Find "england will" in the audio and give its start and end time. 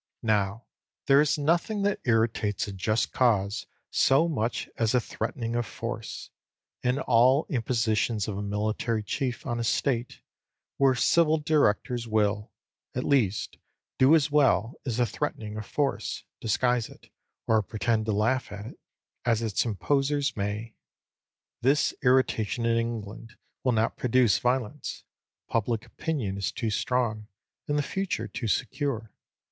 22.75-23.71